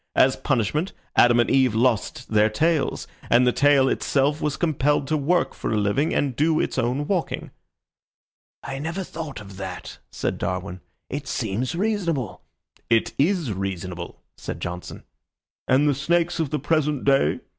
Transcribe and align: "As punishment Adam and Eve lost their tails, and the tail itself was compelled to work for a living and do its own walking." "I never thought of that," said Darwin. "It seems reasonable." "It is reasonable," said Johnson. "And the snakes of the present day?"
"As 0.15 0.35
punishment 0.35 0.93
Adam 1.15 1.39
and 1.39 1.47
Eve 1.47 1.75
lost 1.75 2.29
their 2.31 2.49
tails, 2.49 3.05
and 3.29 3.45
the 3.45 3.51
tail 3.51 3.87
itself 3.87 4.41
was 4.41 4.57
compelled 4.57 5.07
to 5.09 5.15
work 5.15 5.53
for 5.53 5.71
a 5.71 5.77
living 5.77 6.11
and 6.11 6.35
do 6.35 6.59
its 6.59 6.79
own 6.79 7.05
walking." 7.05 7.51
"I 8.63 8.79
never 8.79 9.03
thought 9.03 9.39
of 9.39 9.57
that," 9.57 9.99
said 10.09 10.39
Darwin. 10.39 10.81
"It 11.11 11.27
seems 11.27 11.75
reasonable." 11.75 12.41
"It 12.89 13.13
is 13.19 13.53
reasonable," 13.53 14.23
said 14.37 14.59
Johnson. 14.59 15.03
"And 15.67 15.87
the 15.87 15.93
snakes 15.93 16.39
of 16.39 16.49
the 16.49 16.57
present 16.57 17.05
day?" 17.05 17.41